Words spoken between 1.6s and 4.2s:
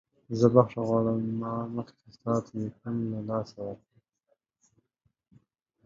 مخکې ستاسو تلیفون له لاسه ورکړ.